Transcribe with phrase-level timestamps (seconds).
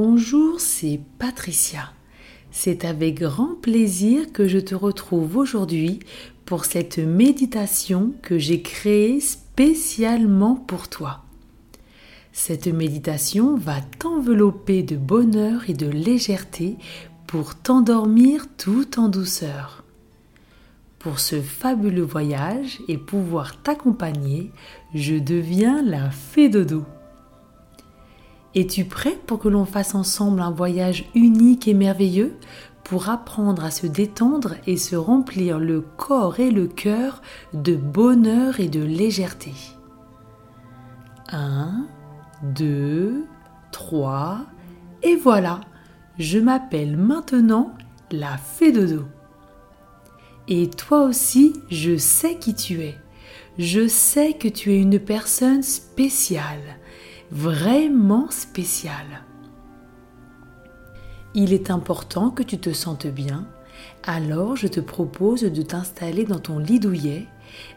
[0.00, 1.90] Bonjour, c'est Patricia.
[2.52, 5.98] C'est avec grand plaisir que je te retrouve aujourd'hui
[6.44, 11.24] pour cette méditation que j'ai créée spécialement pour toi.
[12.30, 16.76] Cette méditation va t'envelopper de bonheur et de légèreté
[17.26, 19.82] pour t'endormir tout en douceur.
[21.00, 24.52] Pour ce fabuleux voyage et pouvoir t'accompagner,
[24.94, 26.84] je deviens la fée dodo.
[28.54, 32.36] Es-tu prêt pour que l'on fasse ensemble un voyage unique et merveilleux
[32.82, 37.20] pour apprendre à se détendre et se remplir le corps et le cœur
[37.52, 39.52] de bonheur et de légèreté?
[41.30, 41.86] 1,
[42.54, 43.26] 2,
[43.70, 44.40] 3,
[45.02, 45.60] et voilà,
[46.18, 47.74] je m'appelle maintenant
[48.10, 49.04] la fée dodo.
[50.48, 52.96] Et toi aussi, je sais qui tu es.
[53.58, 56.77] Je sais que tu es une personne spéciale
[57.30, 59.24] vraiment spécial.
[61.34, 63.46] Il est important que tu te sentes bien,
[64.02, 67.26] alors je te propose de t'installer dans ton lit douillet,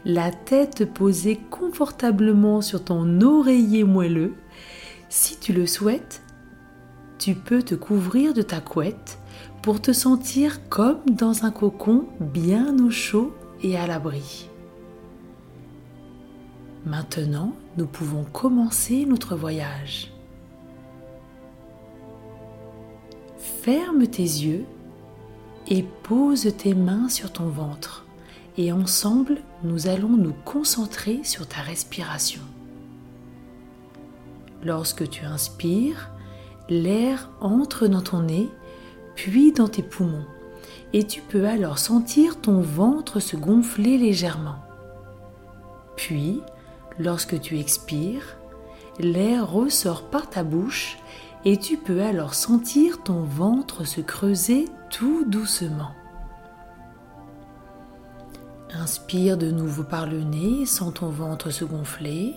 [0.04, 4.34] la tête posée confortablement sur ton oreiller moelleux.
[5.08, 6.22] Si tu le souhaites,
[7.18, 9.18] tu peux te couvrir de ta couette
[9.62, 14.48] pour te sentir comme dans un cocon bien au chaud et à l'abri.
[16.84, 20.12] Maintenant, nous pouvons commencer notre voyage.
[23.38, 24.64] Ferme tes yeux
[25.68, 28.04] et pose tes mains sur ton ventre
[28.58, 32.42] et ensemble nous allons nous concentrer sur ta respiration.
[34.64, 36.10] Lorsque tu inspires,
[36.68, 38.48] l'air entre dans ton nez
[39.14, 40.26] puis dans tes poumons
[40.92, 44.56] et tu peux alors sentir ton ventre se gonfler légèrement.
[45.96, 46.40] Puis,
[46.98, 48.36] Lorsque tu expires,
[48.98, 50.98] l'air ressort par ta bouche
[51.44, 55.92] et tu peux alors sentir ton ventre se creuser tout doucement.
[58.74, 62.34] Inspire de nouveau par le nez, sens ton ventre se gonfler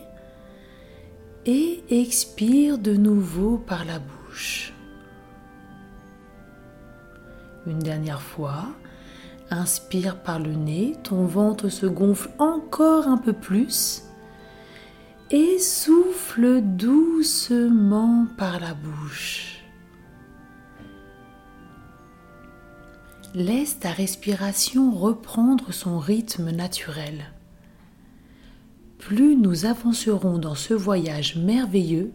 [1.45, 4.73] et expire de nouveau par la bouche.
[7.67, 8.66] Une dernière fois,
[9.49, 14.04] inspire par le nez, ton ventre se gonfle encore un peu plus
[15.31, 19.63] et souffle doucement par la bouche.
[23.33, 27.33] Laisse ta respiration reprendre son rythme naturel.
[28.97, 32.13] Plus nous avancerons dans ce voyage merveilleux,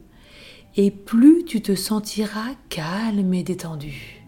[0.77, 4.20] et plus tu te sentiras calme et détendu.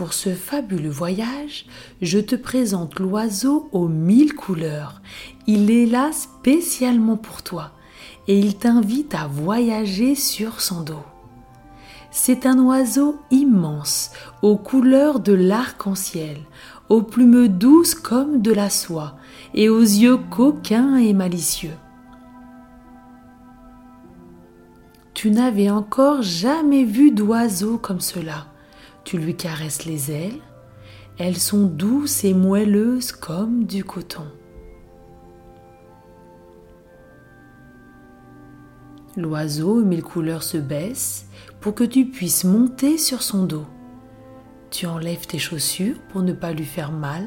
[0.00, 1.66] Pour ce fabuleux voyage,
[2.00, 5.02] je te présente l'oiseau aux mille couleurs.
[5.46, 7.72] Il est là spécialement pour toi
[8.26, 11.04] et il t'invite à voyager sur son dos.
[12.10, 16.38] C'est un oiseau immense, aux couleurs de l'arc-en-ciel,
[16.88, 19.18] aux plumes douces comme de la soie
[19.52, 21.76] et aux yeux coquins et malicieux.
[25.12, 28.49] Tu n'avais encore jamais vu d'oiseau comme cela
[29.04, 30.40] tu lui caresses les ailes,
[31.18, 34.26] elles sont douces et moelleuses comme du coton.
[39.16, 41.26] L'oiseau mille couleurs se baisse
[41.60, 43.66] pour que tu puisses monter sur son dos.
[44.70, 47.26] Tu enlèves tes chaussures pour ne pas lui faire mal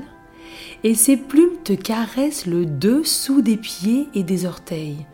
[0.83, 5.05] et ses plumes te caressent le dessous des pieds et des orteils.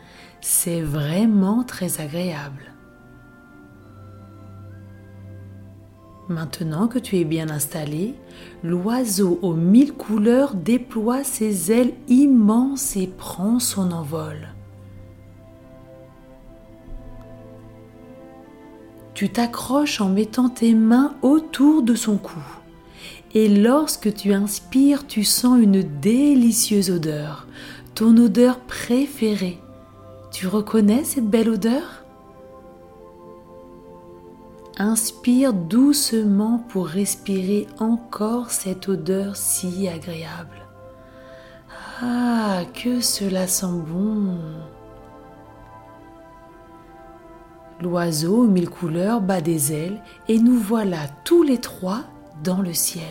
[0.42, 2.74] C'est vraiment très agréable.
[6.30, 8.14] Maintenant que tu es bien installé,
[8.64, 14.50] l'oiseau aux mille couleurs déploie ses ailes immenses et prend son envol.
[19.16, 22.40] Tu t'accroches en mettant tes mains autour de son cou.
[23.34, 27.48] Et lorsque tu inspires, tu sens une délicieuse odeur,
[27.96, 29.60] ton odeur préférée.
[30.32, 31.99] Tu reconnais cette belle odeur?
[34.82, 40.66] Inspire doucement pour respirer encore cette odeur si agréable.
[42.02, 44.38] Ah, que cela sent bon.
[47.82, 52.04] L'oiseau aux mille couleurs bat des ailes et nous voilà tous les trois
[52.42, 53.04] dans le ciel.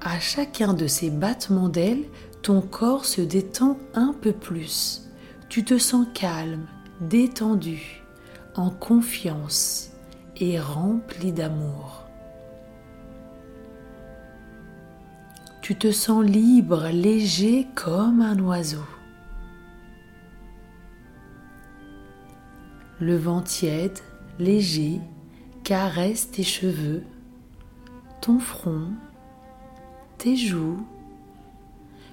[0.00, 2.06] À chacun de ces battements d'ailes,
[2.40, 5.10] ton corps se détend un peu plus.
[5.50, 6.66] Tu te sens calme,
[7.02, 8.05] détendu
[8.58, 9.90] en confiance
[10.36, 12.04] et rempli d'amour.
[15.62, 18.84] Tu te sens libre, léger comme un oiseau.
[23.00, 23.98] Le vent tiède,
[24.38, 25.00] léger,
[25.64, 27.02] caresse tes cheveux,
[28.20, 28.90] ton front,
[30.18, 30.86] tes joues,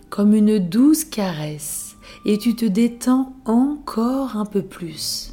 [0.09, 1.95] comme une douce caresse,
[2.25, 5.32] et tu te détends encore un peu plus.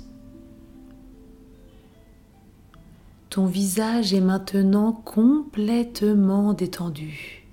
[3.31, 7.47] Ton visage est maintenant complètement détendu.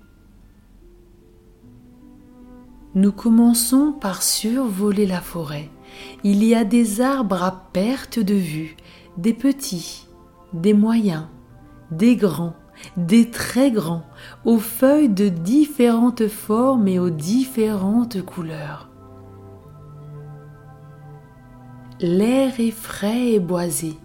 [2.96, 5.70] Nous commençons par survoler la forêt.
[6.24, 8.76] Il y a des arbres à perte de vue,
[9.18, 10.08] des petits,
[10.52, 11.26] des moyens,
[11.92, 12.56] des grands,
[12.96, 14.04] des très grands,
[14.44, 18.88] aux feuilles de différentes formes et aux différentes couleurs.
[22.00, 23.96] L'air est frais et boisé.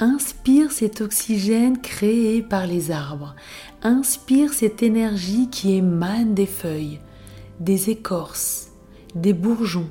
[0.00, 3.36] Inspire cet oxygène créé par les arbres.
[3.82, 6.98] Inspire cette énergie qui émane des feuilles,
[7.60, 8.72] des écorces,
[9.14, 9.88] des bourgeons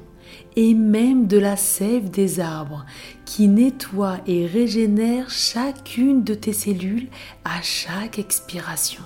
[0.58, 2.86] et même de la sève des arbres
[3.24, 7.08] qui nettoie et régénère chacune de tes cellules
[7.46, 9.04] à chaque expiration.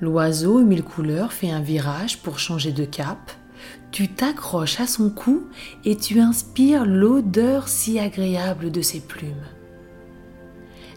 [0.00, 3.32] L'oiseau mille couleurs fait un virage pour changer de cap
[3.94, 5.44] tu t'accroches à son cou
[5.84, 9.46] et tu inspires l'odeur si agréable de ses plumes.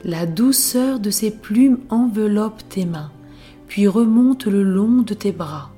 [0.03, 3.11] La douceur de ses plumes enveloppe tes mains,
[3.67, 5.69] puis remonte le long de tes bras,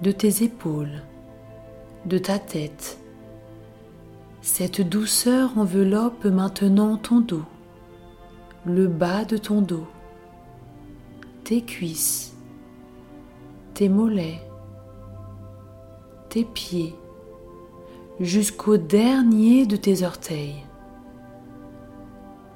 [0.00, 1.02] de tes épaules,
[2.04, 3.00] de ta tête.
[4.42, 7.46] Cette douceur enveloppe maintenant ton dos,
[8.64, 9.88] le bas de ton dos,
[11.42, 12.32] tes cuisses,
[13.74, 14.40] tes mollets,
[16.28, 16.94] tes pieds
[18.20, 20.64] jusqu'au dernier de tes orteils.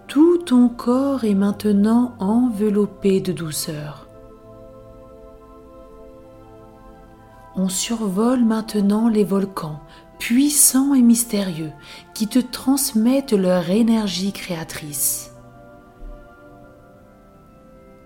[0.06, 4.08] Tout ton corps est maintenant enveloppé de douceur.
[7.56, 9.80] On survole maintenant les volcans,
[10.18, 11.72] puissants et mystérieux,
[12.14, 15.32] qui te transmettent leur énergie créatrice.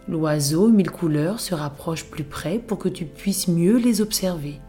[0.09, 4.61] L'oiseau mille couleurs se rapproche plus près pour que tu puisses mieux les observer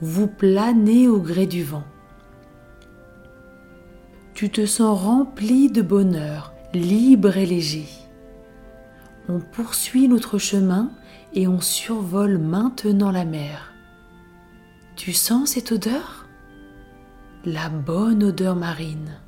[0.00, 1.84] vous planez au gré du vent.
[4.34, 7.88] Tu te sens rempli de bonheur, libre et léger.
[9.28, 10.90] On poursuit notre chemin
[11.32, 13.72] et on survole maintenant la mer.
[14.94, 16.26] Tu sens cette odeur?
[17.44, 19.18] La bonne odeur marine.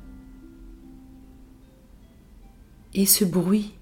[2.93, 3.78] Et ce bruit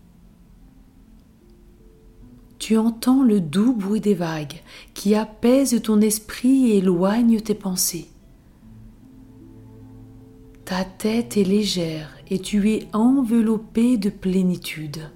[2.68, 4.62] tu entends le doux bruit des vagues
[4.94, 8.10] qui apaise ton esprit et éloigne tes pensées.
[10.66, 15.10] Ta tête est légère et tu es enveloppé de plénitude.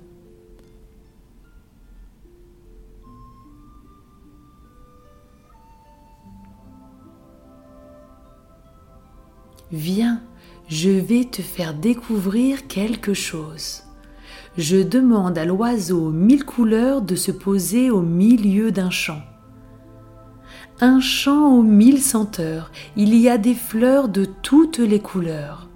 [9.74, 10.24] Viens,
[10.69, 13.83] je vais te faire découvrir quelque chose
[14.57, 19.21] je demande à l'oiseau mille couleurs de se poser au milieu d'un champ.
[20.81, 25.69] Un champ aux mille senteurs, il y a des fleurs de toutes les couleurs.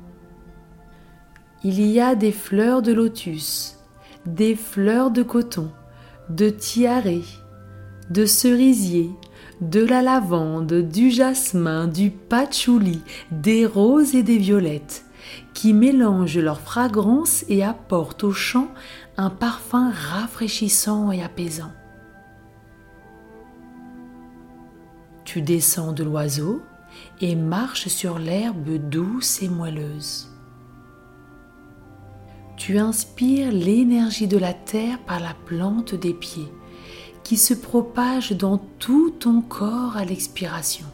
[1.63, 3.77] Il y a des fleurs de lotus,
[4.25, 5.71] des fleurs de coton,
[6.29, 7.03] de tiare,
[8.09, 9.11] de cerisier,
[9.61, 15.04] de la lavande, du jasmin, du patchouli, des roses et des violettes
[15.53, 18.69] qui mélangent leur fragrance et apportent au chant
[19.17, 21.71] un parfum rafraîchissant et apaisant.
[25.23, 26.61] Tu descends de l'oiseau
[27.21, 30.29] et marches sur l'herbe douce et moelleuse.
[32.57, 36.51] Tu inspires l'énergie de la terre par la plante des pieds
[37.23, 40.85] qui se propage dans tout ton corps à l'expiration.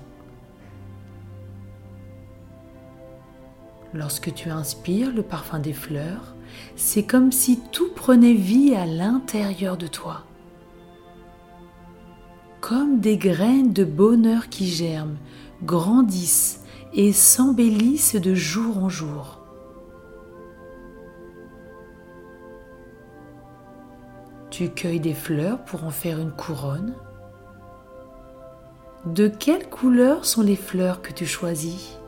[3.94, 6.36] Lorsque tu inspires le parfum des fleurs,
[6.76, 10.24] c'est comme si tout prenait vie à l'intérieur de toi.
[12.62, 15.18] Comme des graines de bonheur qui germent,
[15.64, 19.40] grandissent et s'embellissent de jour en jour.
[24.52, 26.94] Tu cueilles des fleurs pour en faire une couronne.
[29.06, 32.01] De quelle couleur sont les fleurs que tu choisis?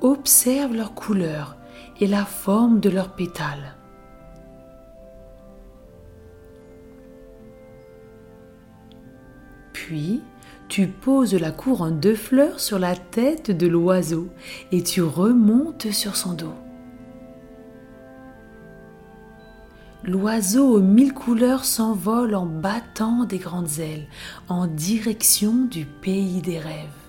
[0.00, 1.56] Observe leur couleur
[2.00, 3.74] et la forme de leurs pétales.
[9.72, 10.22] Puis,
[10.68, 14.28] tu poses la couronne de fleurs sur la tête de l'oiseau
[14.72, 16.54] et tu remontes sur son dos.
[20.02, 24.06] L'oiseau aux mille couleurs s'envole en battant des grandes ailes
[24.48, 27.05] en direction du pays des rêves.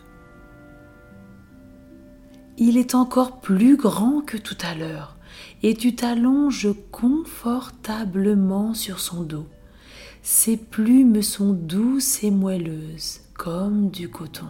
[2.60, 5.16] Il est encore plus grand que tout à l'heure
[5.62, 9.48] et tu t'allonges confortablement sur son dos.
[10.24, 14.48] Ses plumes sont douces et moelleuses comme du coton.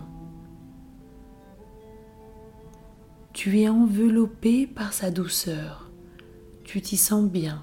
[3.33, 5.91] Tu es enveloppé par sa douceur.
[6.63, 7.61] Tu t'y sens bien,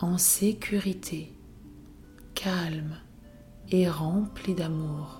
[0.00, 1.34] en sécurité,
[2.34, 2.96] calme
[3.70, 5.19] et rempli d'amour.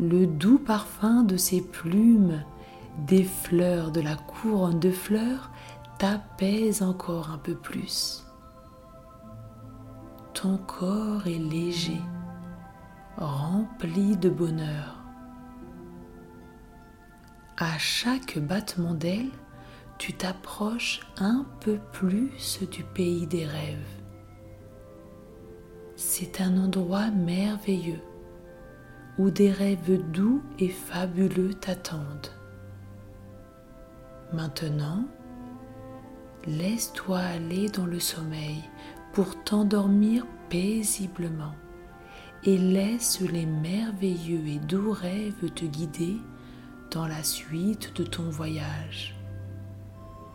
[0.00, 2.44] Le doux parfum de ses plumes,
[3.08, 5.50] des fleurs de la couronne de fleurs,
[5.98, 8.24] t'apaise encore un peu plus.
[10.34, 12.00] Ton corps est léger,
[13.16, 15.02] rempli de bonheur.
[17.56, 19.32] À chaque battement d'aile,
[19.98, 24.00] tu t'approches un peu plus du pays des rêves.
[25.96, 28.00] C'est un endroit merveilleux
[29.18, 32.32] où des rêves doux et fabuleux t'attendent.
[34.32, 35.04] Maintenant,
[36.46, 38.62] laisse-toi aller dans le sommeil
[39.12, 41.54] pour t'endormir paisiblement
[42.44, 46.16] et laisse les merveilleux et doux rêves te guider
[46.90, 49.16] dans la suite de ton voyage.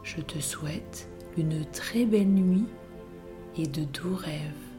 [0.03, 2.67] Je te souhaite une très belle nuit
[3.57, 4.73] et de doux rêves.